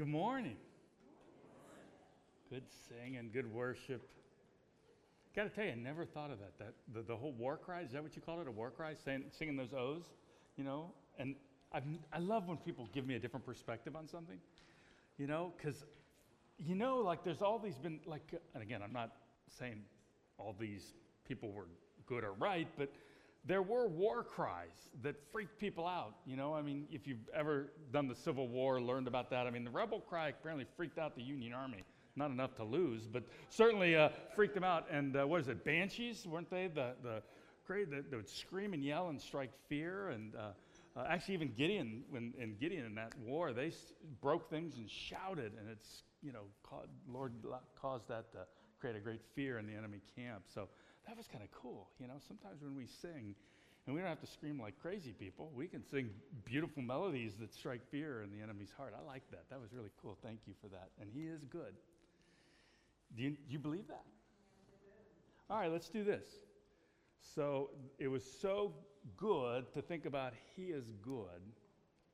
[0.00, 0.56] Good morning.
[2.48, 4.00] Good singing, good worship.
[5.36, 6.58] Got to tell you, I never thought of that.
[6.58, 8.48] That the, the whole war cry is that what you call it?
[8.48, 10.04] A war cry, saying, singing those O's,
[10.56, 10.90] you know.
[11.18, 11.34] And
[11.70, 11.82] I've,
[12.14, 14.38] I love when people give me a different perspective on something,
[15.18, 15.84] you know, because
[16.58, 18.22] you know, like there's all these been like,
[18.54, 19.10] and again, I'm not
[19.58, 19.82] saying
[20.38, 20.94] all these
[21.28, 21.66] people were
[22.06, 22.90] good or right, but
[23.44, 26.14] there were war cries that freaked people out.
[26.26, 29.50] You know, I mean, if you've ever done the Civil War, learned about that, I
[29.50, 31.84] mean, the rebel cry apparently freaked out the Union Army.
[32.16, 34.86] Not enough to lose, but certainly uh, freaked them out.
[34.90, 36.66] And uh, what is it, Banshees, weren't they?
[36.66, 37.22] The, the
[37.66, 40.08] great, that would scream and yell and strike fear.
[40.08, 44.50] And uh, uh, actually, even Gideon, when in Gideon in that war, they s- broke
[44.50, 46.42] things and shouted, and it's, you know,
[47.08, 47.32] Lord
[47.80, 48.38] caused that to
[48.80, 50.42] create a great fear in the enemy camp.
[50.52, 50.68] So
[51.10, 51.88] that was kind of cool.
[51.98, 53.34] You know, sometimes when we sing,
[53.84, 56.10] and we don't have to scream like crazy people, we can sing
[56.44, 58.94] beautiful melodies that strike fear in the enemy's heart.
[58.96, 59.50] I like that.
[59.50, 60.16] That was really cool.
[60.22, 60.90] Thank you for that.
[61.00, 61.74] And he is good.
[63.16, 64.04] Do you, you believe that?
[65.50, 66.22] All right, let's do this.
[67.34, 68.72] So it was so
[69.16, 71.42] good to think about He is good.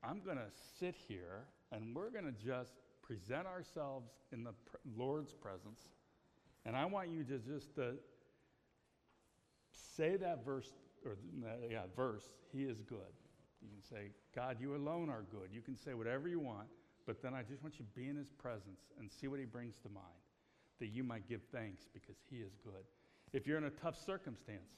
[0.03, 0.49] I'm going to
[0.79, 2.71] sit here and we're going to just
[3.03, 4.53] present ourselves in the
[4.97, 5.81] Lord's presence.
[6.65, 7.91] And I want you to just uh,
[9.97, 10.71] say that verse,
[11.05, 11.17] or
[11.69, 13.13] yeah, verse, He is good.
[13.61, 15.49] You can say, God, you alone are good.
[15.51, 16.67] You can say whatever you want,
[17.05, 19.45] but then I just want you to be in His presence and see what He
[19.45, 20.05] brings to mind,
[20.79, 22.83] that you might give thanks because He is good.
[23.33, 24.71] If you're in a tough circumstance,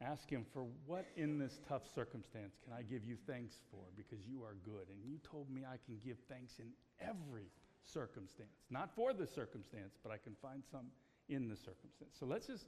[0.00, 4.24] ask Him for what in this tough circumstance can I give you thanks for because
[4.26, 4.88] you are good.
[4.90, 6.66] And you told me I can give thanks in
[7.00, 7.50] every
[7.84, 10.86] circumstance, not for the circumstance, but I can find some
[11.28, 12.16] in the circumstance.
[12.18, 12.66] So let's just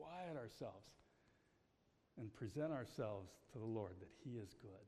[0.00, 0.88] quiet ourselves
[2.18, 4.86] and present ourselves to the Lord that He is good.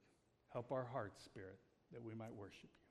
[0.52, 1.58] Help our hearts, Spirit,
[1.92, 2.81] that we might worship you.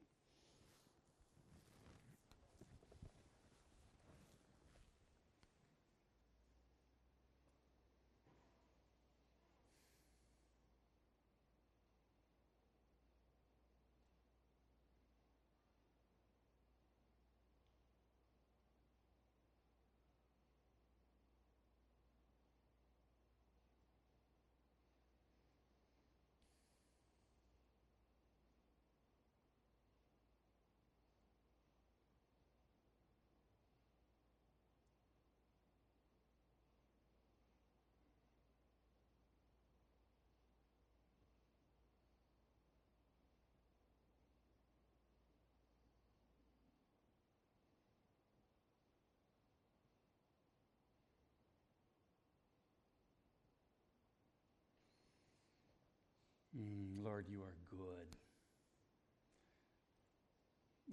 [56.62, 58.08] Mm, Lord, you are good.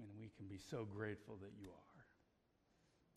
[0.00, 2.04] And we can be so grateful that you are.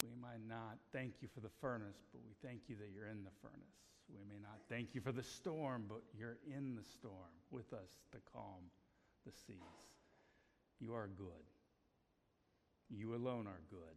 [0.04, 3.24] We might not thank you for the furnace, but we thank you that you're in
[3.24, 3.78] the furnace.
[4.10, 8.02] We may not thank you for the storm, but you're in the storm with us
[8.12, 8.68] to calm
[9.26, 9.86] the seas.
[10.80, 11.46] You are good.
[12.90, 13.96] You alone are good.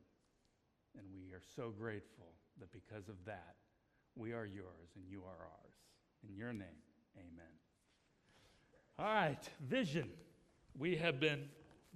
[0.97, 3.57] And we are so grateful that because of that,
[4.15, 5.75] we are yours and you are ours.
[6.29, 6.85] In your name,
[7.17, 7.64] amen.
[8.97, 10.09] All right, vision.
[10.79, 11.47] We have been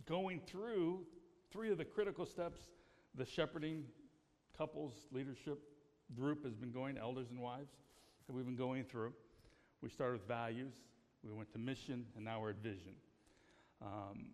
[0.04, 1.06] going through
[1.53, 2.60] three of the critical steps
[3.14, 3.84] the shepherding
[4.56, 5.60] couples leadership
[6.16, 7.70] group has been going, elders and wives,
[8.26, 9.12] that we've been going through.
[9.81, 10.75] We started with values,
[11.22, 12.94] we went to mission, and now we're at vision.
[13.81, 14.26] Um,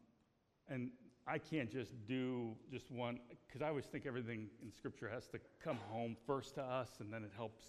[0.70, 0.88] and
[1.26, 5.38] I can't just do just one, because I always think everything in Scripture has to
[5.62, 7.62] come home first to us, and then it helps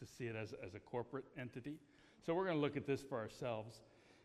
[0.00, 1.78] to see it as, as a corporate entity.
[2.26, 3.80] So we're going to look at this for ourselves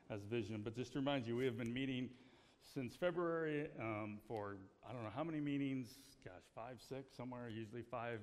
[0.10, 0.62] as vision.
[0.64, 2.10] But just to remind you, we have been meeting
[2.74, 5.88] since February um, for I don't know how many meetings,
[6.24, 8.20] gosh, five, six, somewhere, usually five,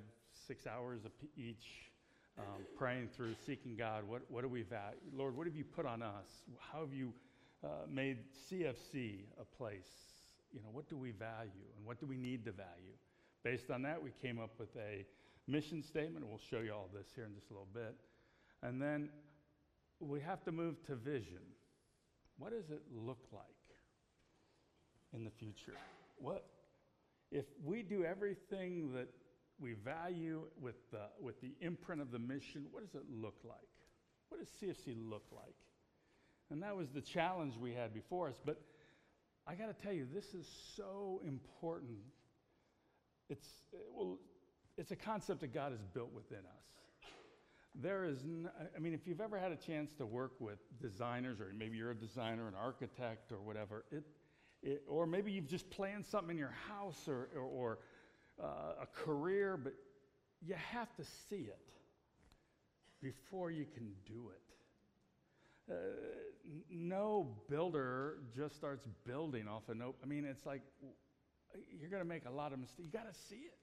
[0.47, 1.01] six hours
[1.35, 1.91] each,
[2.37, 4.03] um, praying through, seeking God.
[4.07, 4.97] What, what do we value?
[5.13, 6.27] Lord, what have you put on us?
[6.59, 7.13] How have you
[7.63, 8.19] uh, made
[8.49, 9.89] CFC a place?
[10.53, 12.95] You know, what do we value and what do we need to value?
[13.43, 15.05] Based on that, we came up with a
[15.47, 16.25] mission statement.
[16.27, 17.95] We'll show you all this here in just a little bit.
[18.63, 19.09] And then
[19.99, 21.41] we have to move to vision.
[22.37, 23.45] What does it look like
[25.13, 25.73] in the future?
[26.17, 26.45] What
[27.31, 29.09] if we do everything that
[29.59, 33.57] we value with the, with the imprint of the mission, what does it look like?
[34.29, 35.55] What does CFC look like?
[36.51, 38.39] And that was the challenge we had before us.
[38.43, 38.61] But
[39.47, 41.97] I got to tell you, this is so important.
[43.29, 43.47] It's,
[43.93, 44.19] well,
[44.77, 46.76] it's a concept that God has built within us
[47.81, 51.39] there is, n- I mean, if you've ever had a chance to work with designers,
[51.39, 54.03] or maybe you're a designer, an architect, or whatever, it,
[54.63, 57.79] it, or maybe you've just planned something in your house or, or, or
[58.43, 59.73] uh, a career, but
[60.41, 61.59] you have to see it
[63.01, 64.41] before you can do it.
[65.69, 65.75] Uh,
[66.69, 69.97] no builder just starts building off a note.
[70.01, 70.61] I mean, it's like
[71.79, 72.79] you're going to make a lot of mistakes.
[72.85, 73.57] You got to see it.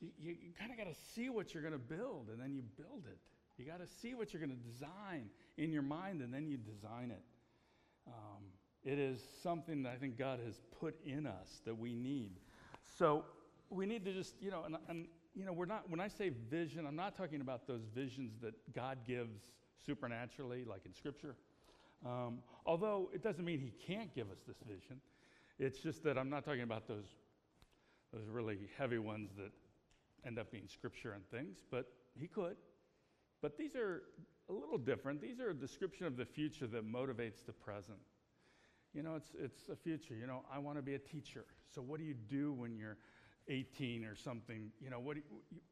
[0.00, 2.62] You, you, kind of got to see what you're going to build, and then you
[2.76, 3.18] build it.
[3.56, 6.58] You got to see what you're going to design in your mind, and then you
[6.58, 7.22] design it.
[8.06, 8.42] Um,
[8.84, 12.32] it is something that I think God has put in us that we need.
[12.98, 13.24] So
[13.70, 16.30] we need to just, you know, and, and you know, we're not, when I say
[16.50, 19.40] vision, I'm not talking about those visions that God gives
[19.84, 21.34] supernaturally, like in Scripture.
[22.04, 25.00] Um, although it doesn't mean He can't give us this vision.
[25.58, 27.06] It's just that I'm not talking about those,
[28.12, 29.50] those really heavy ones that
[30.26, 31.86] end up being Scripture and things, but
[32.18, 32.56] He could.
[33.42, 34.02] But these are
[34.48, 35.20] a little different.
[35.20, 37.98] These are a description of the future that motivates the present.
[38.94, 40.14] You know, it's, it's a future.
[40.14, 41.44] You know, I want to be a teacher.
[41.74, 42.96] So, what do you do when you're
[43.48, 44.70] 18 or something?
[44.80, 45.22] You know, what you,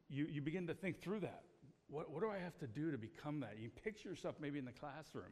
[0.09, 1.43] you, you begin to think through that.
[1.87, 3.57] What, what do I have to do to become that?
[3.59, 5.31] You picture yourself maybe in the classroom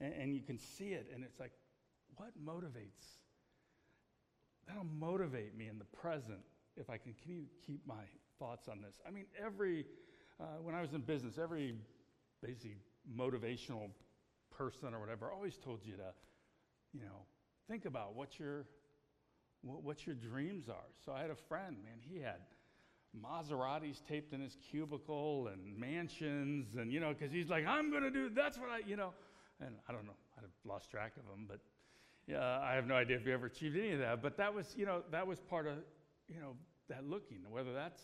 [0.00, 1.52] and, and you can see it, and it's like,
[2.16, 3.18] what motivates?
[4.66, 6.40] That'll motivate me in the present
[6.76, 7.14] if I can.
[7.66, 8.04] Keep my
[8.38, 8.96] thoughts on this?
[9.06, 9.86] I mean, every,
[10.40, 11.74] uh, when I was in business, every
[12.42, 12.76] basically
[13.16, 13.90] motivational
[14.50, 16.12] person or whatever always told you to,
[16.92, 17.26] you know,
[17.68, 18.66] think about what your
[19.62, 20.90] what your dreams are.
[21.06, 22.36] So I had a friend, man, he had
[23.18, 28.10] Maseratis taped in his cubicle and mansions, and you know, because he's like, I'm gonna
[28.10, 29.14] do that's what I, you know,
[29.60, 31.60] and I don't know, I've lost track of him, but
[32.26, 34.22] yeah, I have no idea if he ever achieved any of that.
[34.22, 35.74] But that was, you know, that was part of,
[36.28, 36.56] you know,
[36.88, 38.02] that looking, whether that's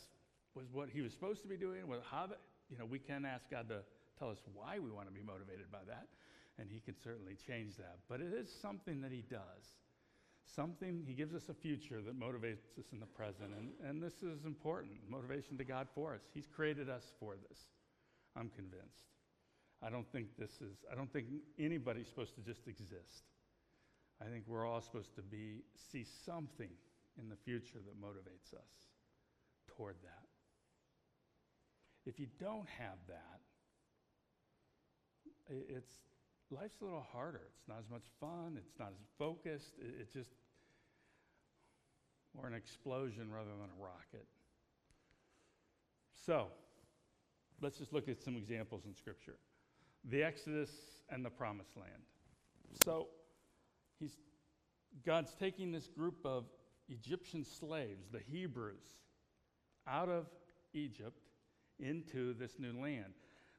[0.54, 3.24] was what he was supposed to be doing, whether how that, you know, we can
[3.24, 3.80] ask God to
[4.18, 6.06] tell us why we want to be motivated by that,
[6.58, 7.98] and He can certainly change that.
[8.08, 9.64] But it is something that He does.
[10.54, 13.50] Something, He gives us a future that motivates us in the present.
[13.56, 16.20] And, and this is important motivation to God for us.
[16.34, 17.58] He's created us for this.
[18.36, 19.08] I'm convinced.
[19.82, 21.26] I don't think this is, I don't think
[21.58, 23.24] anybody's supposed to just exist.
[24.20, 26.68] I think we're all supposed to be, see something
[27.18, 28.70] in the future that motivates us
[29.66, 30.29] toward that.
[32.06, 33.40] If you don't have that,
[35.48, 35.92] it's
[36.50, 37.42] life's a little harder.
[37.56, 38.56] It's not as much fun.
[38.56, 39.74] It's not as focused.
[39.78, 40.30] It, it just
[42.38, 44.26] or an explosion rather than a rocket.
[46.24, 46.46] So,
[47.60, 49.36] let's just look at some examples in Scripture.
[50.04, 50.70] The Exodus
[51.10, 52.02] and the Promised Land.
[52.84, 53.08] So,
[53.98, 54.16] he's
[55.04, 56.44] God's taking this group of
[56.88, 58.98] Egyptian slaves, the Hebrews,
[59.88, 60.26] out of
[60.72, 61.29] Egypt
[61.82, 63.12] into this new land.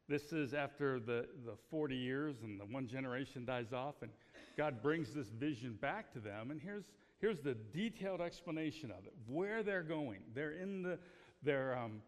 [0.08, 4.12] This is after the, the 40 years and the one generation dies off, and
[4.58, 6.52] God brings this vision back to them.
[6.52, 6.86] And here's,
[7.20, 10.20] here's the detailed explanation of it where they're going.
[10.36, 11.00] They're in the,
[11.44, 12.02] they're um,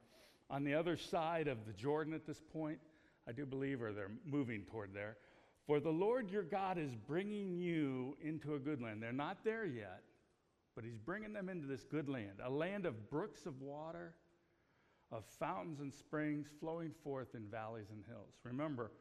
[0.49, 2.79] on the other side of the Jordan at this point,
[3.27, 5.17] I do believe, or they're moving toward there.
[5.65, 9.01] For the Lord your God is bringing you into a good land.
[9.01, 10.03] They're not there yet,
[10.75, 14.13] but He's bringing them into this good land, a land of brooks of water
[15.13, 18.33] of fountains and springs flowing forth in valleys and hills.
[18.43, 18.91] Remember,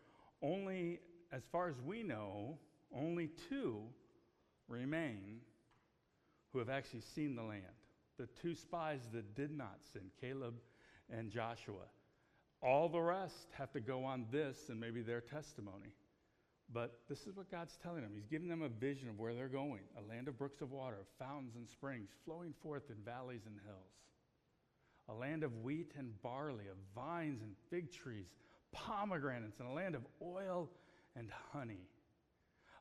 [0.43, 1.01] only,
[1.33, 2.59] as far as we know,
[2.95, 3.81] only two
[4.69, 5.41] remain
[6.53, 7.63] who have actually seen the land.
[8.19, 10.55] The two spies that did not sin, Caleb
[11.11, 11.87] and Joshua.
[12.61, 15.95] All the rest have to go on this and maybe their testimony.
[16.73, 18.13] But this is what God's telling them.
[18.15, 20.99] He's giving them a vision of where they're going a land of brooks of water,
[21.19, 23.93] fountains and springs flowing forth in valleys and hills
[25.13, 28.27] a land of wheat and barley, of vines and fig trees,
[28.73, 30.69] pomegranates, and a land of oil
[31.17, 31.89] and honey.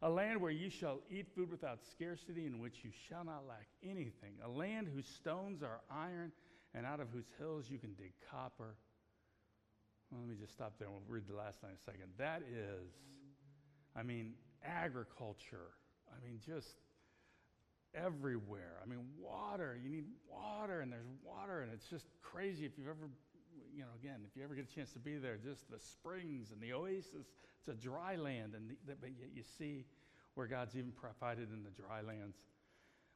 [0.03, 3.67] A land where you shall eat food without scarcity, in which you shall not lack
[3.83, 4.33] anything.
[4.43, 6.31] A land whose stones are iron,
[6.73, 8.75] and out of whose hills you can dig copper.
[10.09, 12.11] Well, let me just stop there and we'll read the last line a second.
[12.17, 12.91] That is,
[13.95, 14.33] I mean,
[14.63, 15.71] agriculture.
[16.09, 16.75] I mean, just
[17.95, 18.77] everywhere.
[18.83, 22.87] I mean, water, you need water, and there's water, and it's just crazy if you've
[22.87, 23.09] ever,
[23.73, 26.51] you know, again, if you ever get a chance to be there, just the springs
[26.51, 27.27] and the oasis,
[27.59, 29.85] it's a dry land, and the, but yet you see
[30.35, 32.37] where God's even provided in the dry lands.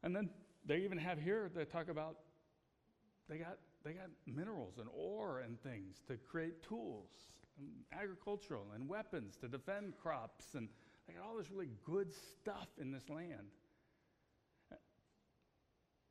[0.03, 0.29] And then
[0.65, 2.17] they even have here, they talk about,
[3.29, 7.10] they got, they got minerals and ore and things to create tools,
[7.58, 10.67] and agricultural and weapons to defend crops, and
[11.08, 13.48] they got all this really good stuff in this land.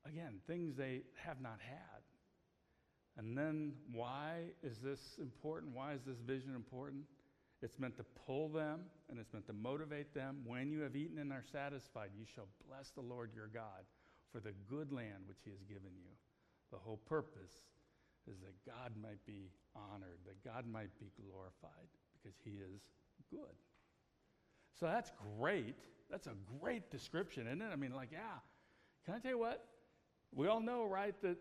[0.07, 2.03] Again, things they have not had.
[3.17, 5.75] And then, why is this important?
[5.75, 7.05] Why is this vision important?
[7.63, 10.43] It's meant to pull them and it's meant to motivate them.
[10.45, 13.87] When you have eaten and are satisfied, you shall bless the Lord your God
[14.33, 16.11] for the good land which he has given you.
[16.73, 17.53] The whole purpose
[18.29, 22.83] is that God might be honored, that God might be glorified because he is
[23.31, 23.55] good.
[24.79, 25.77] So that's great.
[26.11, 27.71] That's a great description, isn't it?
[27.73, 28.41] I mean, like, yeah.
[29.05, 29.65] Can I tell you what?
[30.35, 31.37] We all know, right, that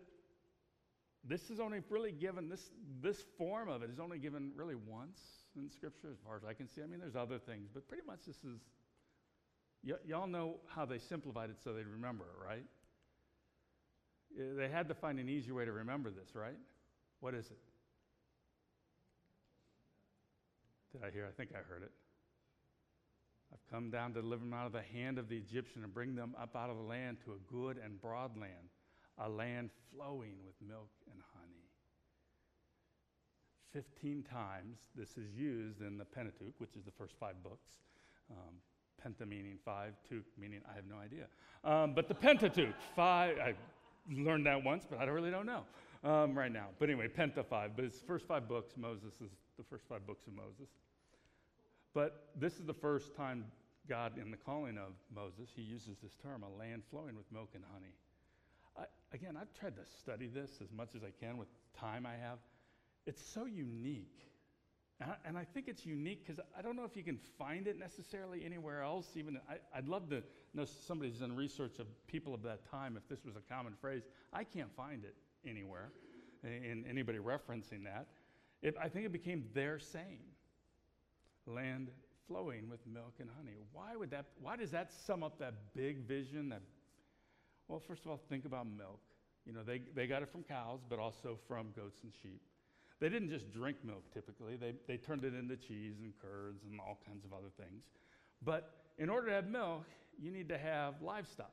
[1.24, 2.70] this is only really given, this,
[3.02, 5.18] this form of it is only given really once
[5.56, 6.82] in Scripture, as far as I can see.
[6.82, 8.60] I mean, there's other things, but pretty much this is,
[9.84, 12.64] y- y'all know how they simplified it so they'd remember it, right?
[14.56, 16.58] They had to find an easier way to remember this, right?
[17.20, 17.58] What is it?
[20.92, 21.26] Did I hear?
[21.26, 21.92] I think I heard it.
[23.52, 26.16] I've come down to deliver them out of the hand of the Egyptian and bring
[26.16, 28.68] them up out of the land to a good and broad land,
[29.18, 31.68] a land flowing with milk and honey.
[33.72, 37.70] Fifteen times this is used in the Pentateuch, which is the first five books.
[38.30, 38.54] Um,
[39.04, 41.26] penta meaning five, tuk meaning I have no idea.
[41.64, 43.54] Um, but the Pentateuch, five, I
[44.10, 45.64] learned that once, but I really don't know
[46.04, 46.68] um, right now.
[46.78, 48.74] But anyway, Penta five, but it's the first five books.
[48.76, 50.68] Moses is the first five books of Moses.
[51.94, 53.44] But this is the first time
[53.88, 57.50] God, in the calling of Moses, he uses this term, a land flowing with milk
[57.54, 57.92] and honey.
[59.14, 61.46] Again, I've tried to study this as much as I can with
[61.78, 62.38] time I have.
[63.06, 64.28] It's so unique.
[65.00, 67.68] And I, and I think it's unique because I don't know if you can find
[67.68, 69.06] it necessarily anywhere else.
[69.14, 73.08] Even I, would love to know somebody's done research of people of that time if
[73.08, 74.02] this was a common phrase.
[74.32, 75.14] I can't find it
[75.48, 75.92] anywhere
[76.42, 78.08] in anybody referencing that.
[78.62, 80.24] It, I think it became their saying
[81.46, 81.90] land
[82.26, 83.54] flowing with milk and honey.
[83.72, 86.62] Why would that why does that sum up that big vision that
[87.68, 89.00] well, first of all, think about milk.
[89.46, 92.40] You know, they, they got it from cows, but also from goats and sheep.
[93.00, 96.80] They didn't just drink milk typically, they, they turned it into cheese and curds and
[96.80, 97.84] all kinds of other things.
[98.42, 99.84] But in order to have milk,
[100.18, 101.52] you need to have livestock.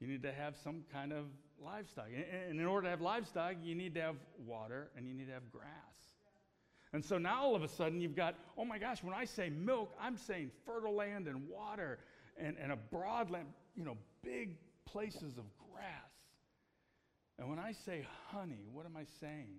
[0.00, 1.26] You need to have some kind of
[1.62, 2.06] livestock.
[2.48, 5.34] And in order to have livestock, you need to have water and you need to
[5.34, 5.66] have grass.
[6.92, 9.50] And so now all of a sudden you've got, oh my gosh, when I say
[9.50, 11.98] milk, I'm saying fertile land and water
[12.38, 14.56] and, and a broad land, you know, big
[14.92, 15.84] places of grass.
[17.38, 19.58] And when I say honey, what am I saying?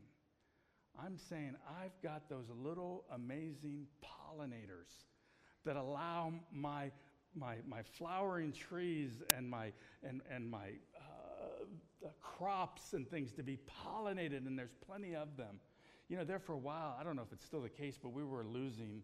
[1.03, 4.91] I'm saying I've got those little amazing pollinators
[5.65, 6.91] that allow my,
[7.35, 9.71] my, my flowering trees and my,
[10.03, 15.59] and, and my uh, crops and things to be pollinated, and there's plenty of them
[16.11, 18.11] you know, there for a while, I don't know if it's still the case, but
[18.11, 19.01] we were losing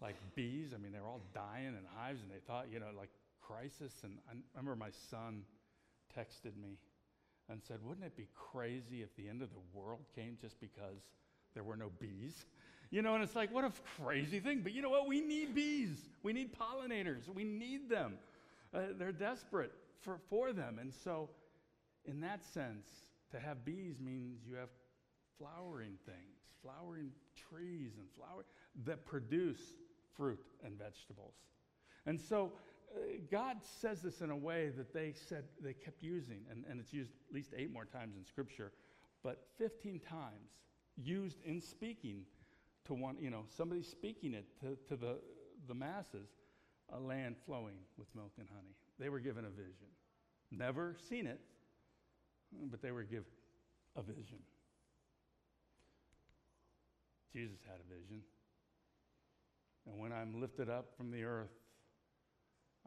[0.00, 0.72] like bees.
[0.74, 3.10] I mean, they were all dying in hives, and they thought, you know, like
[3.52, 3.92] crisis.
[4.04, 5.42] And I remember my son
[6.16, 6.78] texted me
[7.48, 11.02] and said, Wouldn't it be crazy if the end of the world came just because
[11.54, 12.46] there were no bees?
[12.90, 14.60] You know, and it's like, what a crazy thing.
[14.62, 15.08] But you know what?
[15.08, 15.96] We need bees.
[16.22, 17.26] We need pollinators.
[17.34, 18.18] We need them.
[18.74, 20.78] Uh, they're desperate for, for them.
[20.78, 21.30] And so,
[22.04, 22.86] in that sense,
[23.30, 24.68] to have bees means you have
[25.38, 28.44] flowering things, flowering trees and flowers
[28.84, 29.60] that produce
[30.14, 31.34] fruit and vegetables.
[32.04, 32.52] And so
[33.30, 36.92] God says this in a way that they said they kept using, and, and it's
[36.92, 38.72] used at least eight more times in Scripture,
[39.22, 40.50] but 15 times
[40.96, 42.22] used in speaking
[42.86, 45.18] to one, you know, somebody speaking it to, to the,
[45.68, 46.28] the masses,
[46.92, 48.74] a land flowing with milk and honey.
[48.98, 49.88] They were given a vision.
[50.50, 51.40] Never seen it,
[52.70, 53.24] but they were given
[53.96, 54.38] a vision.
[57.32, 58.20] Jesus had a vision.
[59.86, 61.50] And when I'm lifted up from the earth,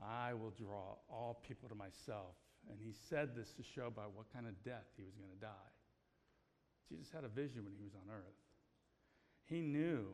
[0.02, 2.36] I will draw all people to myself.
[2.70, 5.42] And he said this to show by what kind of death he was going to
[5.42, 5.72] die.
[6.90, 8.40] Jesus had a vision when he was on earth.
[9.46, 10.06] He knew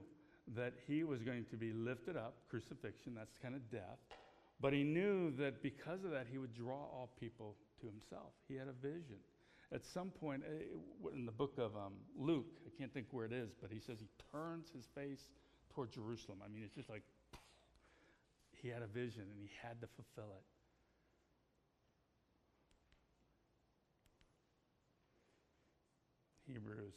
[0.56, 4.00] that he was going to be lifted up, crucifixion, that's kind of death.
[4.60, 8.34] But he knew that because of that, he would draw all people to himself.
[8.48, 9.18] He had a vision
[9.74, 13.34] at some point uh, in the book of um, Luke, I can't think where it
[13.34, 15.30] is, but he says he turns his face
[15.74, 16.40] toward Jerusalem.
[16.44, 17.04] I mean, it's just like
[18.62, 20.44] he had a vision and he had to fulfill it.
[26.52, 26.96] Hebrews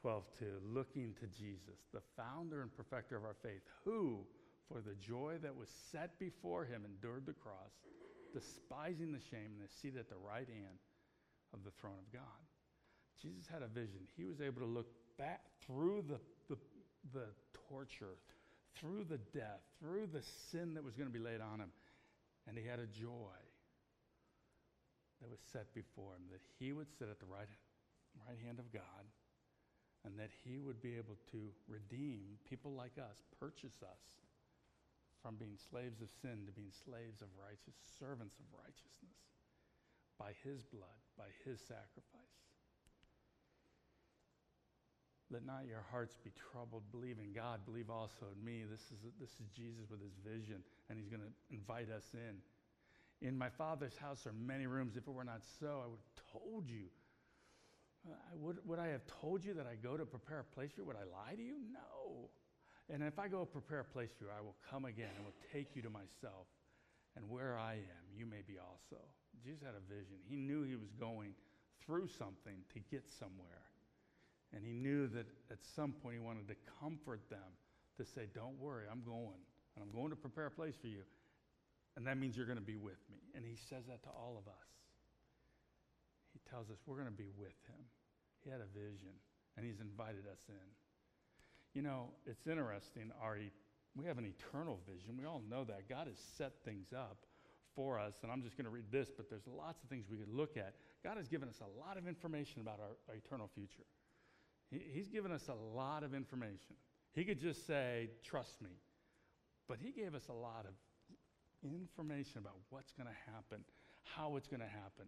[0.00, 4.20] 12 2, looking to Jesus, the founder and perfecter of our faith, who,
[4.68, 7.72] for the joy that was set before him, endured the cross
[8.32, 10.78] despising the shame, and is seated at the right hand
[11.52, 12.42] of the throne of God.
[13.20, 14.00] Jesus had a vision.
[14.16, 14.88] He was able to look
[15.18, 16.58] back through the, the,
[17.12, 17.26] the
[17.68, 18.16] torture,
[18.78, 21.72] through the death, through the sin that was going to be laid on him,
[22.46, 23.40] and he had a joy
[25.20, 27.48] that was set before him that he would sit at the right,
[28.26, 29.04] right hand of God
[30.04, 34.00] and that he would be able to redeem people like us, purchase us
[35.20, 39.20] from being slaves of sin to being slaves of righteous, servants of righteousness
[40.16, 42.39] by his blood, by his sacrifice.
[45.30, 46.82] Let not your hearts be troubled.
[46.90, 47.60] Believe in God.
[47.64, 48.64] Believe also in me.
[48.68, 52.42] This is, this is Jesus with his vision, and he's going to invite us in.
[53.26, 54.96] In my Father's house are many rooms.
[54.96, 56.90] If it were not so, I would have told you.
[58.08, 60.80] Uh, would, would I have told you that I go to prepare a place for
[60.80, 60.86] you?
[60.86, 61.56] Would I lie to you?
[61.70, 62.30] No.
[62.88, 65.40] And if I go prepare a place for you, I will come again and will
[65.52, 66.48] take you to myself.
[67.14, 69.02] And where I am, you may be also.
[69.44, 70.16] Jesus had a vision.
[70.28, 71.34] He knew he was going
[71.84, 73.69] through something to get somewhere.
[74.54, 77.54] And he knew that at some point he wanted to comfort them
[77.96, 79.40] to say, Don't worry, I'm going.
[79.76, 81.02] And I'm going to prepare a place for you.
[81.96, 83.18] And that means you're going to be with me.
[83.34, 84.70] And he says that to all of us.
[86.32, 87.82] He tells us we're going to be with him.
[88.42, 89.14] He had a vision,
[89.56, 90.68] and he's invited us in.
[91.74, 93.12] You know, it's interesting.
[93.22, 93.38] Our
[93.96, 95.16] we have an eternal vision.
[95.18, 95.88] We all know that.
[95.88, 97.26] God has set things up
[97.74, 98.14] for us.
[98.22, 100.56] And I'm just going to read this, but there's lots of things we could look
[100.56, 100.74] at.
[101.02, 103.86] God has given us a lot of information about our, our eternal future.
[104.70, 106.76] He, he's given us a lot of information.
[107.12, 108.70] He could just say, trust me.
[109.68, 110.74] But he gave us a lot of
[111.62, 113.64] information about what's going to happen,
[114.02, 115.06] how it's going to happen.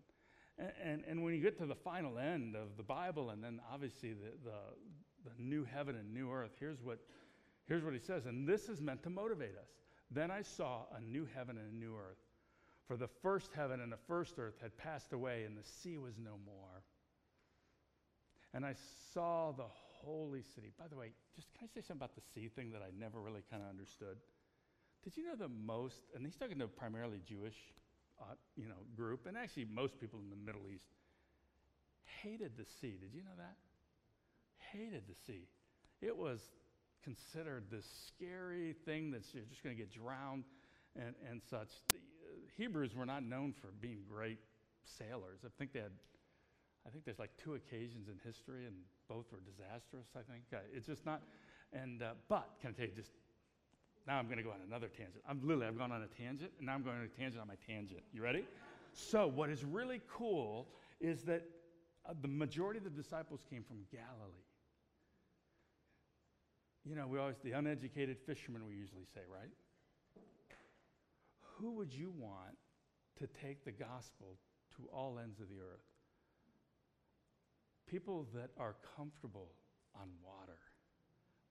[0.59, 3.61] And, and, and, when you get to the final end of the Bible, and then
[3.73, 6.99] obviously the, the, the new heaven and new earth, here's what,
[7.66, 8.26] here's what he says.
[8.26, 9.71] And this is meant to motivate us.
[10.11, 12.19] Then I saw a new heaven and a new earth.
[12.87, 16.19] For the first heaven and the first earth had passed away, and the sea was
[16.19, 16.83] no more.
[18.54, 18.75] And I
[19.14, 19.68] saw the
[20.02, 20.73] holy city.
[20.78, 23.21] By the way, just can I say something about the sea thing that I never
[23.21, 24.16] really kind of understood?
[25.02, 27.56] Did you know that most, and he's talking to primarily Jewish,
[28.21, 30.85] uh, you know, group, and actually most people in the Middle East
[32.23, 32.99] hated the sea.
[33.00, 33.56] Did you know that?
[34.73, 35.49] Hated the sea.
[36.00, 36.40] It was
[37.02, 40.44] considered this scary thing that's you're just going to get drowned
[40.97, 41.68] and, and such.
[41.90, 42.00] The uh,
[42.56, 44.38] Hebrews were not known for being great
[44.85, 45.40] sailors.
[45.44, 45.92] I think they had
[46.87, 48.75] I think there's like two occasions in history, and
[49.09, 50.07] both were disastrous.
[50.16, 51.23] I think uh, it's just not.
[51.73, 53.12] And uh, but can I tell you, just
[54.07, 55.23] now I'm going to go on another tangent.
[55.29, 57.49] I'm literally I've gone on a tangent, and now I'm going on a tangent on
[57.49, 58.03] my tangent.
[58.12, 58.45] You ready?
[58.92, 60.66] So what is really cool
[61.01, 61.42] is that
[62.09, 64.47] uh, the majority of the disciples came from Galilee.
[66.85, 69.51] You know, we always the uneducated fishermen we usually say, right?
[71.59, 72.57] Who would you want
[73.21, 74.37] to take the gospel
[74.77, 75.91] to all ends of the earth?
[77.92, 79.50] People that are comfortable
[79.94, 80.59] on water.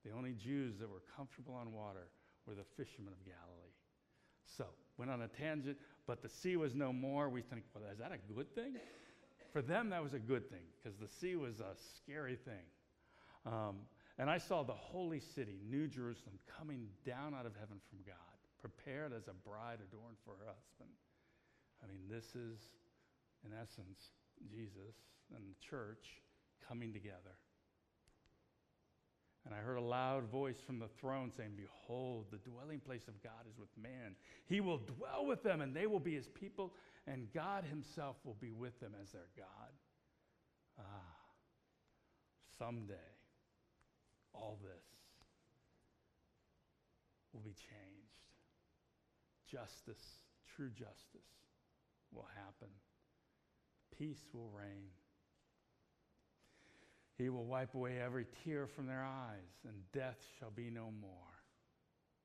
[0.04, 2.10] The only Jews that were comfortable on water
[2.48, 3.78] were the fishermen of Galilee.
[4.58, 4.66] So,
[4.98, 5.78] went on a tangent,
[6.08, 7.30] but the sea was no more.
[7.30, 8.74] We think, well, is that a good thing?
[9.54, 12.66] For them, that was a good thing because the sea was a scary thing.
[13.46, 13.76] Um,
[14.18, 18.38] and I saw the holy city, New Jerusalem, coming down out of heaven from God,
[18.60, 20.90] prepared as a bride adorned for her husband.
[21.84, 22.58] I mean, this is,
[23.46, 24.10] in essence,
[24.50, 24.96] Jesus
[25.36, 26.22] and the church
[26.68, 27.36] coming together.
[29.46, 33.22] And I heard a loud voice from the throne saying, Behold, the dwelling place of
[33.24, 34.16] God is with man.
[34.46, 36.74] He will dwell with them, and they will be his people,
[37.08, 39.72] and God himself will be with them as their God.
[40.80, 40.84] Ah,
[42.60, 42.94] someday,
[44.34, 44.86] all this
[47.34, 48.12] will be changed.
[49.52, 50.22] Justice,
[50.56, 51.28] true justice,
[52.14, 52.70] will happen.
[53.98, 54.90] Peace will reign.
[57.22, 61.38] He will wipe away every tear from their eyes, and death shall be no more.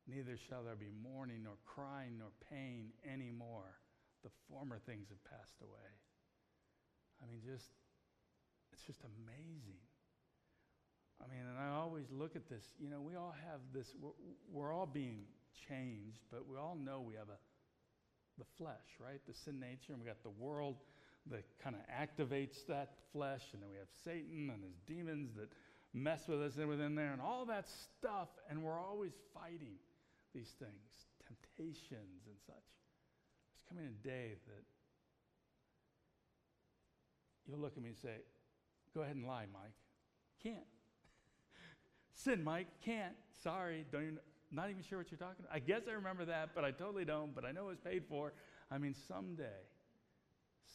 [0.09, 3.77] Neither shall there be mourning, nor crying, nor pain anymore.
[4.25, 5.93] The former things have passed away.
[7.21, 7.69] I mean, just,
[8.73, 9.85] it's just amazing.
[11.21, 14.17] I mean, and I always look at this, you know, we all have this, we're,
[14.51, 15.25] we're all being
[15.69, 17.39] changed, but we all know we have a,
[18.39, 19.21] the flesh, right?
[19.29, 20.77] The sin nature, and we got the world
[21.31, 25.49] that kind of activates that flesh, and then we have Satan and his demons that
[25.93, 29.77] mess with us within there, and all that stuff, and we're always fighting
[30.35, 32.55] these things, temptations and such.
[32.55, 34.65] There's coming a day that
[37.47, 38.17] you'll look at me and say,
[38.95, 39.75] Go ahead and lie, Mike.
[40.43, 40.57] Can't.
[42.15, 42.69] Sin, Mike.
[42.83, 43.13] Can't.
[43.43, 43.85] Sorry.
[43.93, 44.19] Don't even,
[44.51, 45.55] not even sure what you're talking about.
[45.55, 47.35] I guess I remember that, but I totally don't.
[47.35, 48.33] But I know it was paid for.
[48.71, 49.61] I mean, someday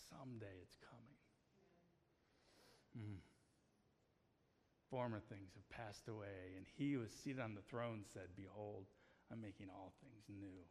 [0.09, 1.17] someday it's coming.
[2.97, 3.19] Mm.
[4.89, 8.85] Former things have passed away, and he who is seated on the throne said, Behold,
[9.31, 10.65] I'm making all things new.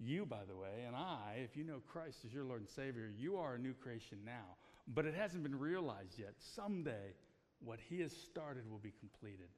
[0.00, 3.10] You, by the way, and I, if you know Christ as your Lord and Savior,
[3.16, 4.56] you are a new creation now.
[4.88, 6.34] But it hasn't been realized yet.
[6.56, 7.14] Someday
[7.64, 9.48] What He has started will be completed,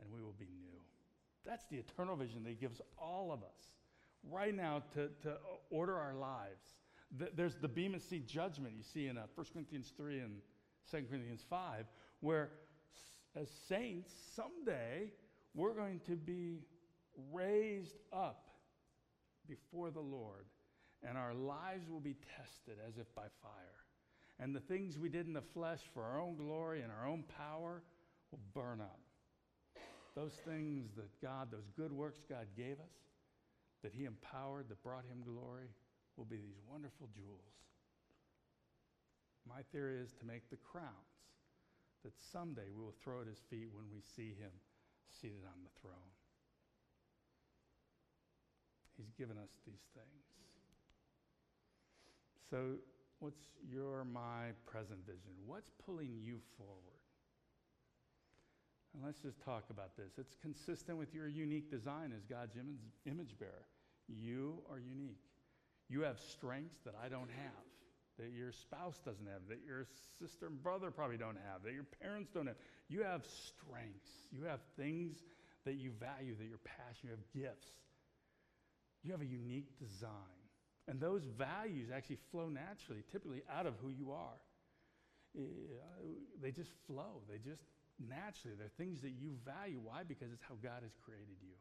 [0.00, 0.80] and we will be new.
[1.46, 3.60] That's the eternal vision that He gives all of us
[4.30, 5.36] right now to, to
[5.70, 6.64] order our lives.
[7.34, 10.36] There's the Bema Seat judgment you see in uh, 1 Corinthians 3 and
[10.90, 11.86] 2 Corinthians 5,
[12.20, 12.50] where
[13.36, 15.10] as saints, someday
[15.54, 16.60] we're going to be
[17.32, 18.48] raised up
[19.48, 20.46] before the Lord,
[21.06, 23.84] and our lives will be tested as if by fire.
[24.40, 27.24] And the things we did in the flesh for our own glory and our own
[27.38, 27.82] power
[28.30, 28.98] will burn up.
[30.16, 32.94] Those things that God, those good works God gave us,
[33.82, 35.68] that He empowered, that brought Him glory,
[36.16, 37.54] will be these wonderful jewels.
[39.48, 41.14] My theory is to make the crowns
[42.04, 44.52] that someday we will throw at His feet when we see Him
[45.08, 46.12] seated on the throne.
[48.96, 50.24] He's given us these things.
[52.50, 52.78] So,
[53.18, 55.32] what's your, my present vision?
[55.46, 56.94] What's pulling you forward?
[58.94, 60.12] And let's just talk about this.
[60.18, 62.54] It's consistent with your unique design as God's
[63.06, 63.66] image bearer.
[64.06, 65.24] You are unique.
[65.88, 67.64] You have strengths that I don't have,
[68.18, 69.86] that your spouse doesn't have, that your
[70.18, 72.56] sister and brother probably don't have, that your parents don't have.
[72.88, 74.10] You have strengths.
[74.32, 75.16] You have things
[75.64, 77.68] that you value, that you're passionate, you have gifts.
[79.02, 80.10] You have a unique design.
[80.88, 84.40] And those values actually flow naturally, typically out of who you are.
[85.36, 85.40] Eh,
[86.40, 87.22] they just flow.
[87.28, 87.62] They just
[87.98, 89.80] naturally, they're things that you value.
[89.82, 90.02] Why?
[90.06, 91.54] Because it's how God has created you.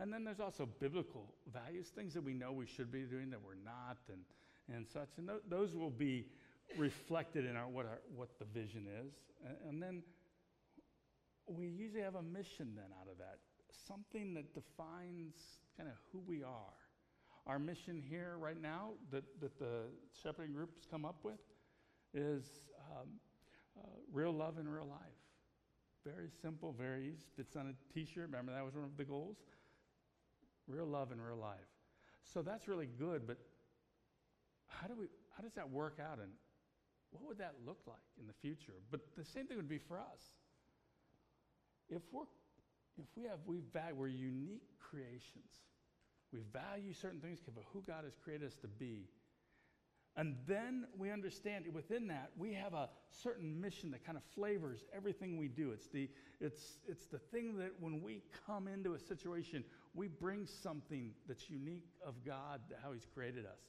[0.00, 3.40] And then there's also biblical values, things that we know we should be doing that
[3.42, 4.22] we're not, and,
[4.74, 5.10] and such.
[5.18, 6.26] And th- those will be
[6.76, 9.12] reflected in our, what, our, what the vision is.
[9.46, 10.02] And, and then
[11.46, 13.38] we usually have a mission then out of that,
[13.86, 15.34] something that defines
[15.76, 16.74] kind of who we are.
[17.46, 19.86] Our mission here right now that, that the
[20.22, 21.40] shepherding group has come up with
[22.14, 22.44] is
[22.90, 23.08] um,
[23.76, 25.00] uh, real love in real life.
[26.04, 27.24] Very simple, very easy.
[27.38, 28.24] It's on a t shirt.
[28.24, 29.36] Remember, that was one of the goals?
[30.68, 31.58] Real love in real life.
[32.24, 33.36] So that's really good, but
[34.68, 36.30] how, do we, how does that work out and
[37.10, 38.74] what would that look like in the future?
[38.90, 40.22] But the same thing would be for us.
[41.90, 42.24] If we're
[42.98, 45.64] if we have we value, we're unique creations.
[46.32, 49.08] We value certain things of who God has created us to be.
[50.16, 54.84] And then we understand within that we have a certain mission that kind of flavors
[54.94, 55.70] everything we do.
[55.70, 60.46] It's the, it's, it's the thing that when we come into a situation, we bring
[60.62, 63.60] something that's unique of God, how He's created us.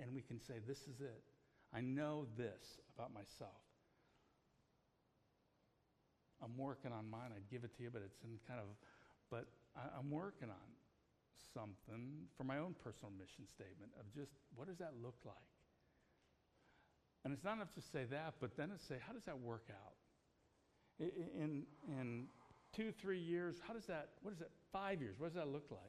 [0.00, 1.22] And we can say, This is it.
[1.74, 3.62] I know this about myself.
[6.42, 7.30] I'm working on mine.
[7.34, 8.66] I'd give it to you, but it's in kind of,
[9.30, 9.46] but
[9.76, 10.68] I, I'm working on
[11.54, 15.36] something for my own personal mission statement of just what does that look like?
[17.24, 19.70] And it's not enough to say that, but then to say, how does that work
[19.70, 19.94] out?
[20.98, 22.26] In, in
[22.72, 25.66] two, three years, how does that, what is that, five years, what does that look
[25.70, 25.80] like?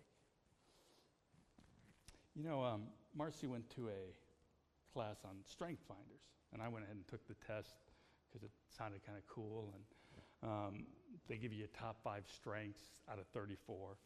[2.35, 2.83] You know, um,
[3.15, 7.35] Marcy went to a class on strength finders, and I went ahead and took the
[7.45, 7.75] test
[8.27, 9.73] because it sounded kind of cool.
[9.73, 10.85] And um,
[11.27, 13.97] they give you a top five strengths out of 34,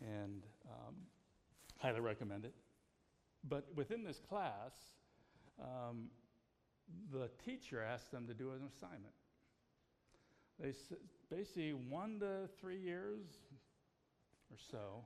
[0.00, 0.94] and um,
[1.78, 2.54] highly recommend it.
[3.48, 4.72] But within this class,
[5.60, 6.06] um,
[7.12, 9.14] the teacher asked them to do an assignment.
[10.60, 10.72] They
[11.30, 13.26] basically one to three years
[14.50, 15.04] or so,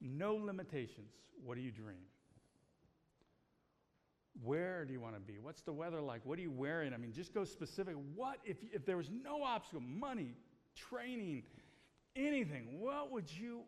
[0.00, 1.12] no limitations.
[1.42, 2.04] What do you dream?
[4.44, 5.38] Where do you want to be?
[5.40, 6.20] What's the weather like?
[6.24, 6.92] What are you wearing?
[6.94, 7.94] I mean, just go specific.
[8.14, 10.34] What if, if there was no obstacle, money,
[10.76, 11.42] training,
[12.14, 13.62] anything, what would you,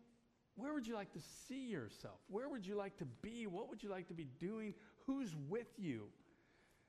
[0.55, 2.19] where would you like to see yourself?
[2.29, 3.47] Where would you like to be?
[3.47, 4.73] What would you like to be doing?
[5.05, 6.03] Who's with you?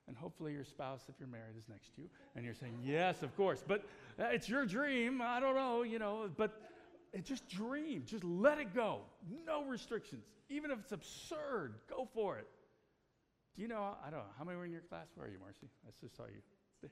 [0.09, 2.09] And hopefully your spouse, if you're married, is next to you.
[2.35, 3.62] And you're saying, yes, of course.
[3.67, 3.85] But
[4.19, 5.23] uh, it's your dream.
[5.23, 6.61] I don't know, you know, but
[7.12, 8.03] it just dream.
[8.07, 9.01] Just let it go.
[9.47, 10.25] No restrictions.
[10.49, 12.49] Even if it's absurd, go for it.
[13.55, 15.07] Do you know, I don't know, how many were in your class?
[15.15, 15.69] Where are you, Marcy?
[15.87, 16.88] I just saw you.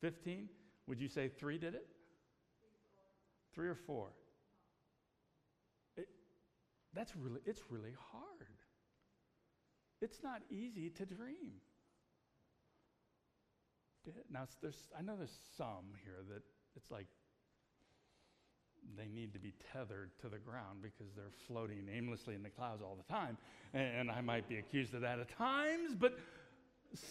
[0.00, 0.48] 15?
[0.86, 1.86] Would you say three did it?
[3.54, 4.08] Three or four?
[5.96, 6.08] It,
[6.94, 8.48] that's really, it's really hard.
[10.00, 11.52] It's not easy to dream.
[14.30, 16.42] Now, there's, I know there's some here that
[16.76, 17.06] it's like
[18.96, 22.82] they need to be tethered to the ground because they're floating aimlessly in the clouds
[22.82, 23.38] all the time.
[23.72, 26.18] And I might be accused of that at times, but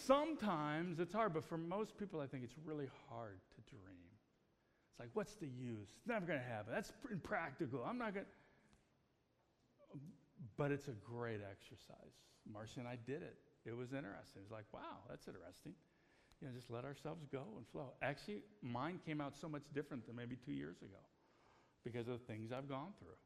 [0.06, 1.34] sometimes it's hard.
[1.34, 4.10] But for most people, I think it's really hard to dream.
[4.92, 5.88] It's like, what's the use?
[5.96, 6.72] It's never going to happen.
[6.72, 7.84] That's impractical.
[7.84, 8.26] I'm not going.
[10.56, 12.14] But it's a great exercise.
[12.50, 13.36] Marcy and I did it.
[13.66, 14.42] It was interesting.
[14.42, 15.72] It was like, wow, that's interesting.
[16.44, 17.94] You know, just let ourselves go and flow.
[18.02, 21.00] Actually, mine came out so much different than maybe two years ago
[21.84, 23.16] because of the things I've gone through.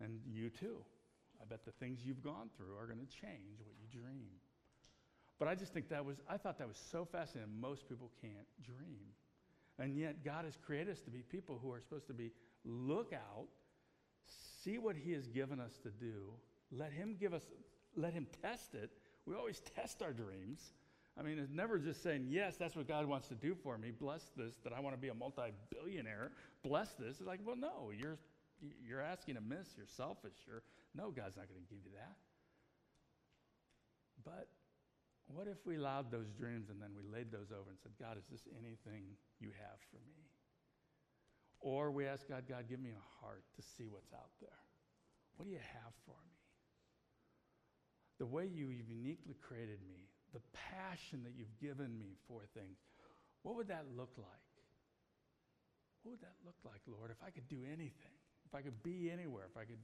[0.00, 0.78] And you too.
[1.38, 4.40] I bet the things you've gone through are going to change what you dream.
[5.38, 7.52] But I just think that was, I thought that was so fascinating.
[7.60, 9.04] Most people can't dream.
[9.78, 12.32] And yet, God has created us to be people who are supposed to be
[12.64, 13.48] look out,
[14.64, 16.30] see what He has given us to do,
[16.72, 17.42] let Him give us,
[17.94, 18.90] let Him test it.
[19.26, 20.72] We always test our dreams.
[21.18, 23.90] I mean, it's never just saying, yes, that's what God wants to do for me.
[23.90, 26.30] Bless this, that I want to be a multi billionaire.
[26.62, 27.16] Bless this.
[27.18, 28.18] It's like, well, no, you're,
[28.86, 29.68] you're asking amiss.
[29.76, 30.34] You're selfish.
[30.46, 30.62] You're,
[30.94, 32.16] no, God's not going to give you that.
[34.24, 34.48] But
[35.26, 38.18] what if we allowed those dreams and then we laid those over and said, God,
[38.18, 39.04] is this anything
[39.40, 40.20] you have for me?
[41.60, 44.60] Or we ask God, God, give me a heart to see what's out there.
[45.36, 46.36] What do you have for me?
[48.18, 50.40] The way you uniquely created me, the
[50.72, 52.78] passion that you've given me for things,
[53.42, 54.26] what would that look like?
[56.02, 58.16] What would that look like, Lord, if I could do anything?
[58.46, 59.44] If I could be anywhere?
[59.50, 59.78] If I could.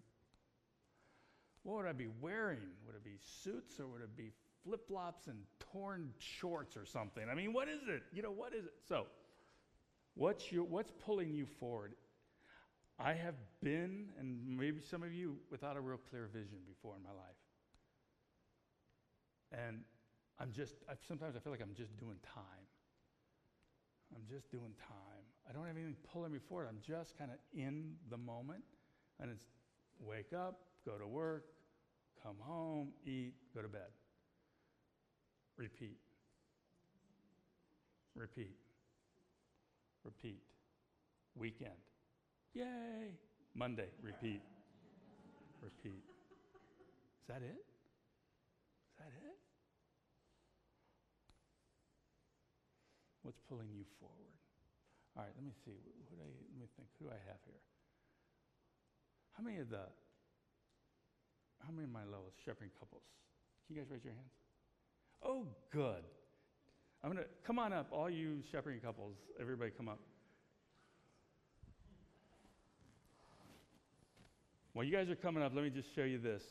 [1.63, 2.75] What would I be wearing?
[2.87, 4.33] Would it be suits or would it be
[4.65, 5.39] flip flops and
[5.73, 7.25] torn shorts or something.
[7.31, 8.03] I mean, what is it?
[8.13, 8.75] You know, what is it?
[8.89, 9.07] So,
[10.15, 11.95] what's, your, what's pulling you forward?
[12.99, 17.03] I have been, and maybe some of you, without a real clear vision before in
[17.03, 17.41] my life.
[19.53, 19.81] And
[20.39, 22.67] I'm just, I, sometimes I feel like I'm just doing time.
[24.15, 25.25] I'm just doing time.
[25.49, 26.67] I don't have anything pulling me forward.
[26.69, 28.63] I'm just kind of in the moment.
[29.21, 29.45] And it's
[30.01, 31.45] wake up, go to work,
[32.23, 33.91] come home, eat, go to bed.
[35.57, 35.99] Repeat.
[38.15, 38.57] Repeat.
[40.05, 40.43] Repeat.
[41.37, 41.71] Weekend.
[42.55, 43.17] Yay.
[43.55, 43.89] Monday.
[44.03, 44.43] Repeat.
[45.63, 46.03] Repeat.
[47.23, 47.65] Is that it?
[48.91, 49.39] Is that it?
[53.23, 54.35] What's pulling you forward?
[55.17, 55.79] All right, let me see.
[56.11, 56.89] Do I, let me think.
[56.99, 57.63] Who do I have here?
[59.39, 59.87] How many of the,
[61.65, 63.03] how many of my lowest shepherding couples?
[63.67, 64.35] Can you guys raise your hands?
[65.25, 66.03] Oh, good.
[67.05, 69.17] I'm to come on up, all you shepherding couples.
[69.41, 69.99] Everybody come up.
[74.73, 76.43] While you guys are coming up, let me just show you this.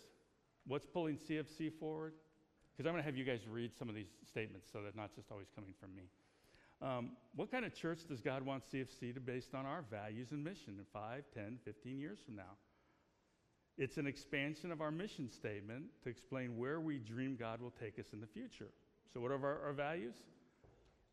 [0.67, 2.13] What's pulling CFC forward?
[2.71, 5.15] Because I'm going to have you guys read some of these statements so they're not
[5.15, 6.03] just always coming from me.
[6.81, 10.43] Um, what kind of church does God want CFC to based on our values and
[10.43, 12.57] mission in 5, 10, 15 years from now?
[13.77, 17.99] It's an expansion of our mission statement to explain where we dream God will take
[17.99, 18.69] us in the future.
[19.13, 20.15] So, what are our, our values?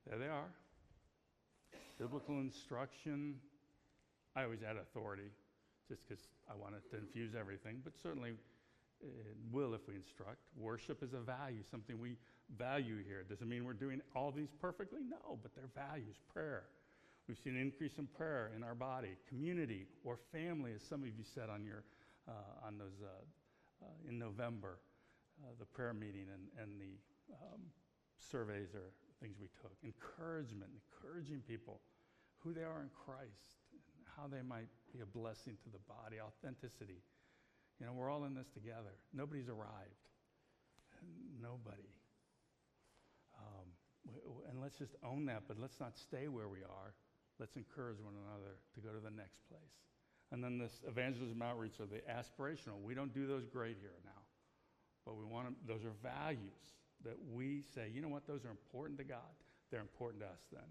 [0.07, 0.49] There they are
[1.99, 3.35] biblical instruction.
[4.37, 5.31] I always add authority
[5.89, 8.35] just because I want it to infuse everything, but certainly
[9.01, 10.39] it will if we instruct.
[10.57, 12.17] Worship is a value, something we
[12.57, 13.25] value here.
[13.29, 15.01] Does it mean we're doing all these perfectly?
[15.09, 16.17] No, but they're values.
[16.33, 16.65] Prayer.
[17.29, 19.17] We've seen an increase in prayer in our body.
[19.29, 21.85] Community or family, as some of you said on your
[22.29, 24.79] uh, on those uh, uh, in November,
[25.59, 26.97] the prayer meeting and, and the
[27.33, 27.61] um,
[28.19, 29.73] surveys or things we took.
[29.85, 31.81] Encouragement, encouraging people
[32.39, 36.17] who they are in Christ, and how they might be a blessing to the body.
[36.21, 37.03] Authenticity.
[37.81, 38.97] You know, we're all in this together.
[39.15, 40.05] Nobody's arrived.
[41.41, 41.89] Nobody.
[44.49, 46.95] And let's just own that, but let's not stay where we are.
[47.39, 49.79] Let's encourage one another to go to the next place.
[50.31, 52.83] And then this evangelism outreach are the aspirational.
[52.83, 54.23] We don't do those great here now.
[55.07, 58.51] But we want to, those are values that we say, you know what, those are
[58.51, 59.33] important to God.
[59.71, 60.69] They're important to us then.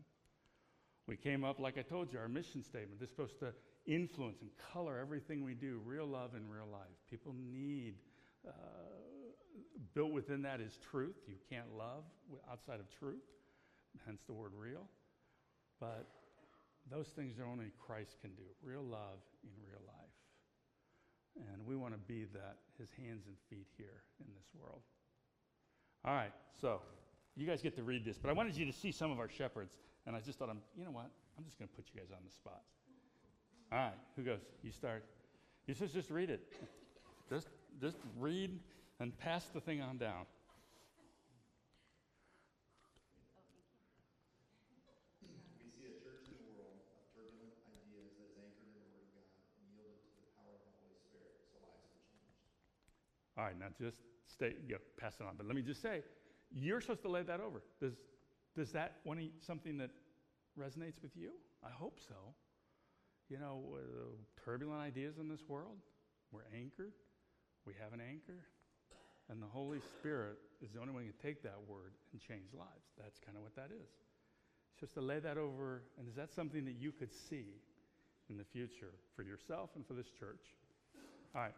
[1.08, 3.00] We came up, like I told you, our mission statement.
[3.00, 3.54] This is supposed to
[3.86, 6.98] influence and color everything we do, real love in real life.
[7.10, 7.96] People need,
[8.46, 8.52] uh,
[9.94, 11.16] built within that is truth.
[11.28, 12.04] You can't love
[12.52, 13.24] outside of truth,
[14.06, 14.88] hence the word real.
[15.80, 16.08] But
[16.90, 21.48] those things are only Christ can do real love in real life.
[21.52, 24.82] And we want to be that, his hands and feet here in this world.
[26.06, 26.82] All right, so
[27.36, 29.30] you guys get to read this, but I wanted you to see some of our
[29.30, 31.12] shepherds, and I just thought, I'm, you know what?
[31.38, 32.62] I'm just going to put you guys on the spot.
[33.72, 34.40] All right, who goes?
[34.64, 35.04] You start.
[35.68, 36.42] You just just read it.
[37.30, 37.50] Just
[37.82, 38.58] just read
[39.00, 40.26] and pass the thing on down.
[53.38, 55.36] All right, now just stay, know, pass it on.
[55.38, 56.02] But let me just say,
[56.52, 57.62] you're supposed to lay that over.
[57.80, 57.94] Does,
[58.56, 59.92] does that one something that
[60.60, 61.34] resonates with you?
[61.64, 62.16] I hope so.
[63.30, 63.80] You know, uh,
[64.44, 65.78] turbulent ideas in this world,
[66.32, 66.94] we're anchored.
[67.66, 68.42] We have an anchor.
[69.30, 72.56] And the Holy Spirit is the only one who can take that word and change
[72.56, 72.88] lives.
[72.96, 73.92] That's kind of what that is.
[74.72, 77.60] It's Just to lay that over, and is that something that you could see
[78.30, 80.56] in the future for yourself and for this church?
[81.36, 81.56] All right.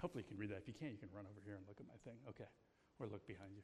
[0.00, 0.64] Hopefully you can read that.
[0.64, 2.16] If you can't, you can run over here and look at my thing.
[2.30, 2.48] Okay.
[2.98, 3.62] Or look behind you.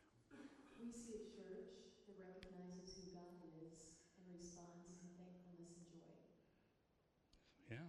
[0.76, 6.20] We see a church that recognizes who God is and responds in thankfulness and joy.
[7.72, 7.88] Yeah.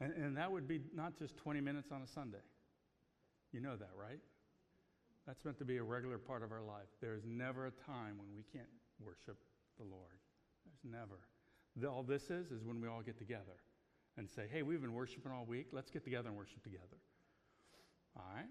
[0.00, 2.42] And, and that would be not just 20 minutes on a Sunday.
[3.52, 4.22] You know that, right?
[5.28, 6.88] That's meant to be a regular part of our life.
[7.04, 9.36] There's never a time when we can't worship
[9.76, 10.16] the Lord.
[10.64, 11.20] There's never.
[11.84, 13.60] All this is, is when we all get together
[14.16, 15.68] and say, hey, we've been worshiping all week.
[15.70, 16.96] Let's get together and worship together.
[18.16, 18.48] All right?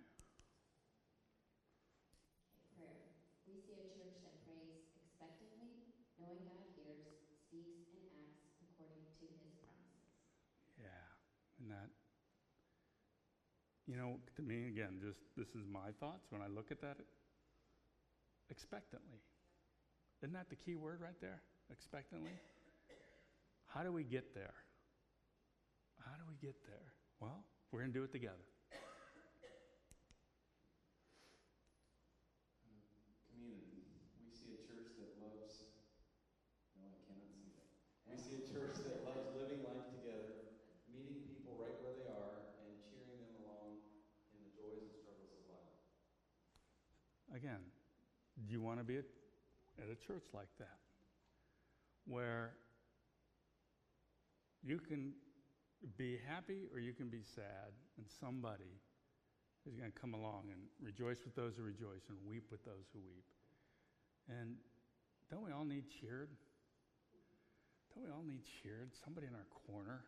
[2.77, 3.09] Prayer.
[3.49, 5.81] We see a church that prays expectantly,
[6.21, 7.09] knowing God hears,
[7.49, 10.13] speaks, and acts according to his promises.
[10.77, 11.09] Yeah.
[11.57, 11.89] And that,
[13.88, 16.97] you know, to me, again, just this is my thoughts when I look at that
[18.50, 19.19] expectantly.
[20.21, 21.41] Isn't that the key word right there?
[21.71, 22.32] Expectantly?
[23.67, 24.54] How do we get there?
[26.00, 26.93] How do we get there?
[27.19, 28.47] Well, we're going to do it together.
[33.30, 33.86] community.
[34.23, 35.67] We see a church that loves,
[36.80, 37.67] no, I cannot see that.
[38.10, 40.58] We see a church that loves living life together,
[40.89, 43.84] meeting people right where they are, and cheering them along
[44.34, 45.78] in the joys and struggles of life.
[47.47, 47.63] Again,
[48.43, 49.07] do you want to be at,
[49.88, 50.83] a church like that?
[52.03, 52.51] Where
[54.62, 55.13] you can
[55.95, 58.75] be happy or you can be sad, and somebody
[59.65, 62.91] is going to come along and rejoice with those who rejoice and weep with those
[62.91, 63.23] who weep.
[64.27, 64.55] And
[65.31, 66.36] don't we all need cheered?
[67.95, 68.91] Don't we all need cheered?
[69.05, 70.03] Somebody in our corner,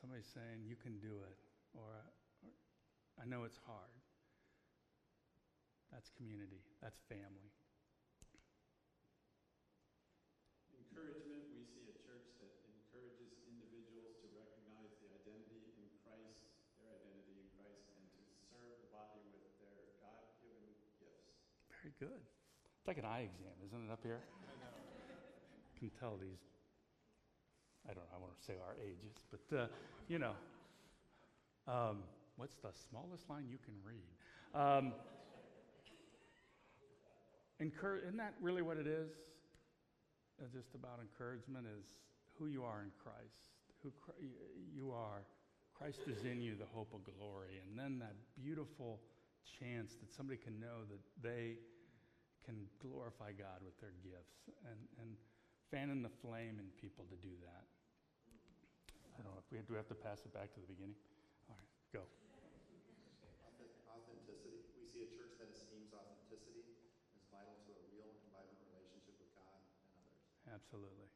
[0.00, 1.36] somebody saying, You can do it,
[1.76, 2.08] or,
[2.40, 2.48] or
[3.20, 4.01] I know it's hard.
[5.92, 7.52] That's community, that's family.
[10.72, 16.48] Encouragement, we see a church that encourages individuals to recognize the identity in Christ,
[16.80, 20.64] their identity in Christ, and to serve the body with their God given
[20.96, 21.28] gifts.
[21.68, 22.24] Very good.
[22.24, 24.24] It's like an eye exam, isn't it, up here?
[24.24, 24.72] I know.
[25.76, 26.40] Can tell these,
[27.84, 29.68] I don't know, I want to say our ages, but, uh,
[30.08, 30.32] you know,
[31.68, 32.00] um,
[32.40, 34.08] what's the smallest line you can read?
[34.56, 34.96] Um,
[37.62, 39.10] isn't that really what it is?
[40.40, 41.86] Uh, just about encouragement is
[42.38, 43.92] who you are in Christ, who
[44.74, 45.22] you are.
[45.74, 47.60] Christ is in you, the hope of glory.
[47.62, 49.00] And then that beautiful
[49.42, 51.58] chance that somebody can know that they
[52.44, 55.14] can glorify God with their gifts and, and
[55.70, 57.66] fanning the flame in people to do that.
[59.14, 60.98] I don't know if we do we have to pass it back to the beginning.
[61.46, 62.02] All right, go.
[63.92, 64.64] Authenticity.
[64.74, 66.64] We see a church that esteems authenticity
[67.14, 70.16] as vital to a real and vibrant relationship with God and others.
[70.52, 71.08] Absolutely.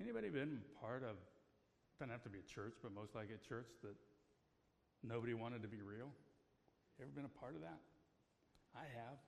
[0.00, 1.16] Anybody been part of,
[1.98, 3.94] doesn't have to be a church, but most like a church that
[5.02, 6.10] nobody wanted to be real?
[7.00, 7.78] Ever been a part of that?
[8.74, 9.18] I have.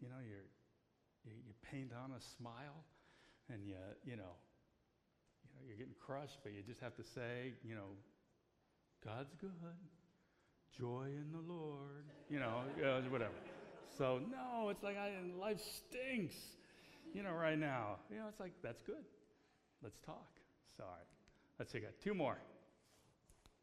[0.00, 0.38] You know, you,
[1.24, 2.84] you paint on a smile
[3.48, 4.34] and you, you know,
[5.42, 7.94] you know, you're getting crushed, but you just have to say, you know,
[9.04, 9.50] God's good,
[10.78, 13.32] joy in the Lord, you know, uh, whatever.
[13.96, 16.36] So no, it's like I, life stinks,
[17.16, 17.96] you know, right now.
[18.12, 19.00] You know, it's like that's good.
[19.82, 20.28] Let's talk.
[20.76, 21.08] Sorry.
[21.56, 22.36] Let's take two more.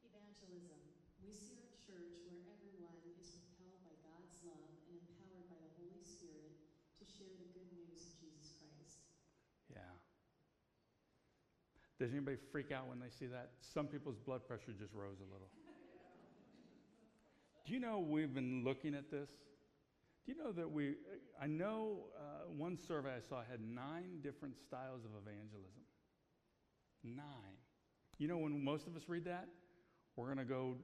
[0.02, 0.82] Evangelism.
[1.22, 5.70] We see a church where everyone is propelled by God's love and empowered by the
[5.78, 6.58] Holy Spirit
[6.98, 9.06] to share the good news of Jesus Christ.
[9.70, 9.86] Yeah.
[12.02, 13.54] Does anybody freak out when they see that?
[13.62, 15.54] Some people's blood pressure just rose a little.
[17.70, 19.30] Do you know we've been looking at this?
[20.26, 20.96] Do you know that we,
[21.42, 25.84] I know uh, one survey I saw had nine different styles of evangelism.
[27.04, 27.58] Nine.
[28.18, 29.48] You know, when most of us read that,
[30.16, 30.76] we're going to go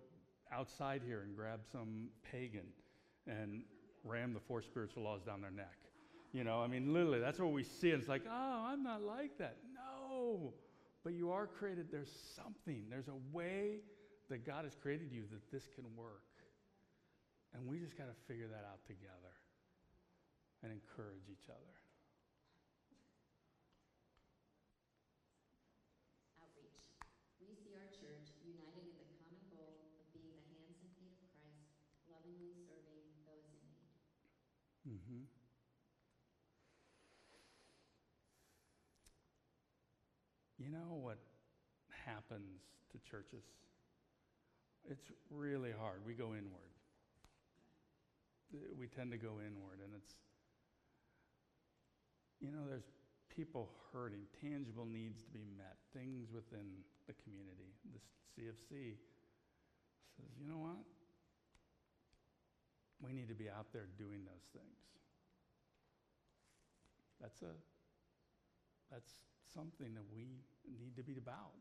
[0.51, 2.65] outside here and grab some pagan
[3.27, 3.61] and
[4.03, 5.77] ram the four spiritual laws down their neck.
[6.33, 7.91] You know, I mean, literally, that's what we see.
[7.91, 9.57] And it's like, oh, I'm not like that.
[9.73, 10.53] No.
[11.03, 11.87] But you are created.
[11.91, 12.83] There's something.
[12.89, 13.77] There's a way
[14.29, 16.23] that God has created you that this can work.
[17.53, 19.33] And we just got to figure that out together
[20.61, 21.73] and encourage each other.
[26.43, 26.93] Outreach.
[27.41, 31.17] We see our church united in the common goal of being the hands and feet
[31.17, 31.73] of Christ,
[32.11, 33.89] lovingly serving those in need.
[34.85, 35.23] Mm-hmm.
[40.59, 41.17] You know what
[42.05, 43.43] happens to churches?
[44.89, 46.05] It's really hard.
[46.05, 46.78] We go inward.
[48.51, 50.15] We tend to go inward, and it's
[52.39, 52.87] you know, there's
[53.27, 57.75] people hurting, tangible needs to be met, things within the community.
[57.91, 57.99] The
[58.35, 58.95] CFC
[60.15, 60.79] says, you know what?
[63.03, 64.79] We need to be out there doing those things.
[67.21, 67.55] That's a
[68.91, 69.11] that's
[69.53, 70.25] something that we
[70.79, 71.55] need to be about.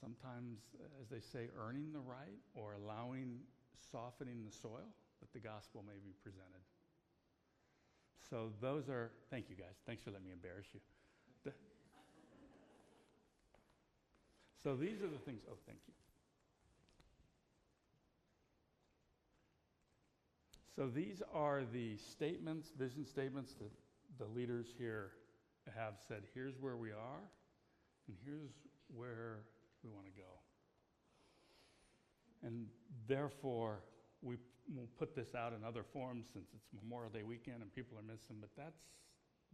[0.00, 0.58] Sometimes,
[1.00, 3.40] as they say, earning the right or allowing
[3.90, 4.88] softening the soil
[5.20, 6.62] that the gospel may be presented.
[8.28, 9.76] So those are, thank you guys.
[9.86, 10.80] Thanks for letting me embarrass you.
[11.44, 11.52] The-
[14.62, 15.94] so these are the things, oh, thank you.
[20.74, 23.70] So these are the statements, vision statements that
[24.18, 25.12] the leaders here
[25.74, 27.22] have said, here's where we are,
[28.08, 28.50] and here's
[28.94, 29.38] where
[29.82, 30.28] we want to go.
[32.42, 32.66] And
[33.08, 33.80] therefore,
[34.22, 34.36] we
[34.74, 38.02] will put this out in other forms since it's Memorial Day weekend and people are
[38.02, 38.82] missing, but that's,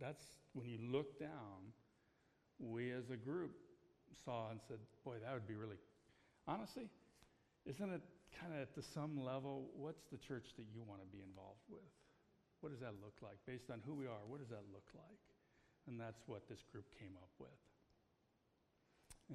[0.01, 0.22] that's
[0.55, 1.72] when you look down,
[2.59, 3.53] we as a group
[4.24, 5.76] saw and said, boy, that would be really,
[6.47, 6.89] honestly,
[7.66, 8.03] isn't it
[8.41, 11.85] kind of to some level, what's the church that you want to be involved with?
[12.61, 13.37] What does that look like?
[13.47, 15.20] Based on who we are, what does that look like?
[15.89, 17.61] And that's what this group came up with.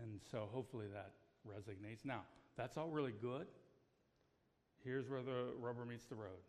[0.01, 1.11] And so hopefully that
[1.45, 2.05] resonates.
[2.05, 2.21] Now,
[2.55, 3.47] that's all really good.
[4.87, 6.39] Here's where the rubber meets the road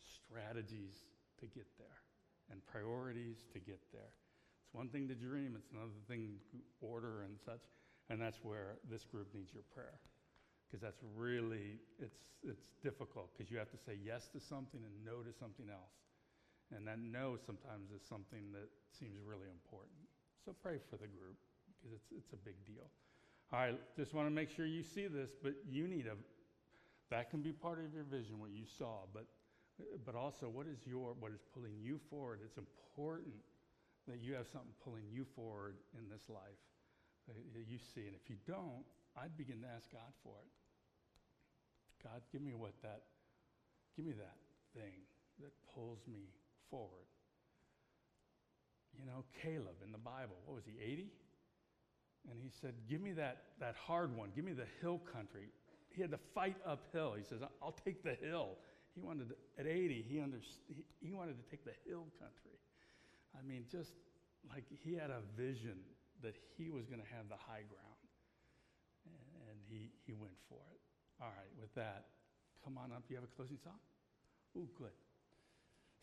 [0.00, 1.04] strategies
[1.36, 2.00] to get there
[2.48, 4.16] and priorities to get there.
[4.64, 7.68] It's one thing to dream, it's another thing to order and such.
[8.08, 10.00] And that's where this group needs your prayer.
[10.64, 14.94] Because that's really, it's, it's difficult because you have to say yes to something and
[15.04, 16.00] no to something else.
[16.72, 20.00] And that no sometimes is something that seems really important.
[20.48, 21.36] So pray for the group
[21.76, 22.88] because it's, it's a big deal.
[23.52, 26.16] Right, just want to make sure you see this, but you need a,
[27.10, 29.26] that can be part of your vision, what you saw, but,
[30.04, 32.40] but also what is your, what is pulling you forward?
[32.44, 33.34] It's important
[34.08, 36.60] that you have something pulling you forward in this life
[37.68, 38.06] you see.
[38.06, 38.84] And if you don't,
[39.16, 40.52] I'd begin to ask God for it.
[42.04, 43.02] God, give me what that,
[43.96, 44.36] give me that
[44.74, 45.04] thing
[45.40, 46.30] that pulls me
[46.70, 47.08] forward.
[48.98, 51.10] You know, Caleb in the Bible, what was he, 80?
[52.30, 54.30] And he said, Give me that, that hard one.
[54.34, 55.48] Give me the hill country.
[55.96, 57.14] He had to fight uphill.
[57.16, 58.60] He says, I'll take the hill.
[58.94, 60.36] He wanted, to, at 80, he, under,
[60.68, 62.60] he, he wanted to take the hill country.
[63.32, 63.96] I mean, just
[64.52, 65.80] like he had a vision
[66.20, 68.04] that he was going to have the high ground.
[69.08, 70.80] And, and he, he went for it.
[71.16, 72.12] All right, with that,
[72.62, 73.04] come on up.
[73.08, 73.80] You have a closing song?
[74.56, 74.92] Ooh, good.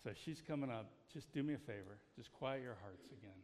[0.03, 0.89] So she's coming up.
[1.13, 2.01] Just do me a favor.
[2.17, 3.37] Just quiet your hearts again.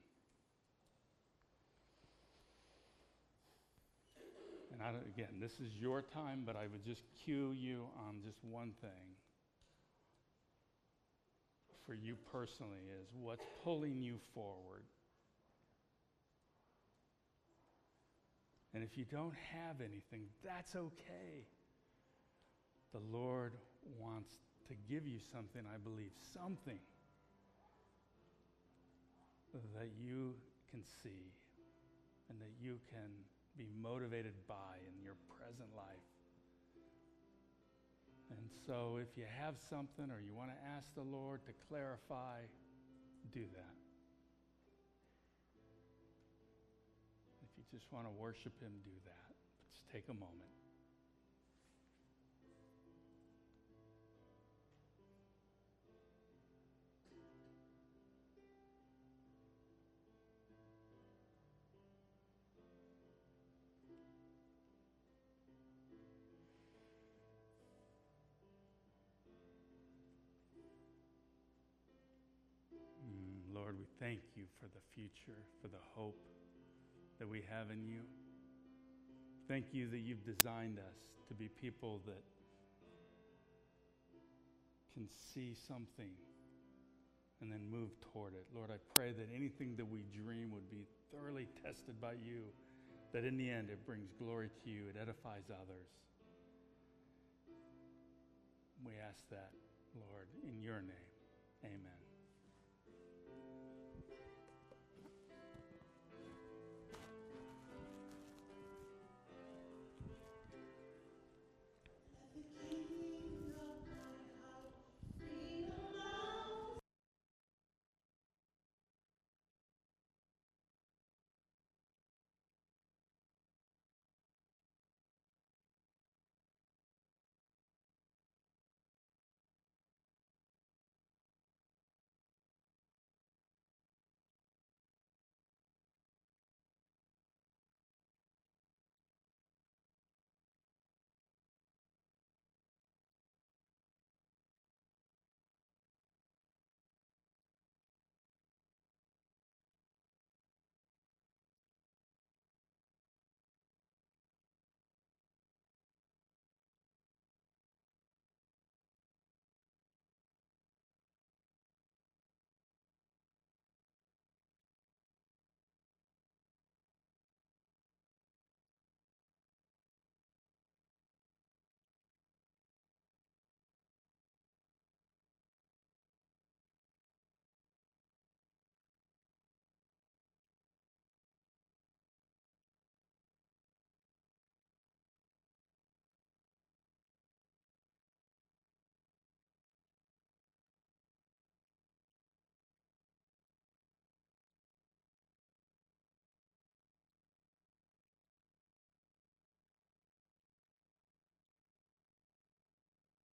[4.79, 8.37] And I again, this is your time, but I would just cue you on just
[8.43, 9.15] one thing
[11.85, 14.83] for you personally is what's pulling you forward.
[18.73, 21.47] And if you don't have anything, that's okay.
[22.93, 23.53] The Lord
[23.99, 24.29] wants
[24.67, 26.79] to give you something, I believe, something
[29.75, 30.35] that you
[30.69, 31.33] can see
[32.29, 33.09] and that you can
[33.59, 36.07] be motivated by in your present life.
[38.31, 42.39] And so, if you have something or you want to ask the Lord to clarify,
[43.33, 43.75] do that.
[47.43, 49.35] If you just want to worship Him, do that.
[49.75, 50.55] Just take a moment.
[73.79, 76.19] We thank you for the future, for the hope
[77.17, 78.01] that we have in you.
[79.47, 80.99] Thank you that you've designed us
[81.29, 82.21] to be people that
[84.93, 86.11] can see something
[87.39, 88.45] and then move toward it.
[88.53, 92.43] Lord, I pray that anything that we dream would be thoroughly tested by you,
[93.13, 95.87] that in the end it brings glory to you, it edifies others.
[98.85, 99.51] We ask that,
[99.95, 101.09] Lord, in your name.
[101.63, 102.08] Amen.